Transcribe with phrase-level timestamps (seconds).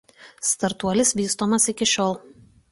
[0.51, 2.19] Startuolis vystomas iki šiol.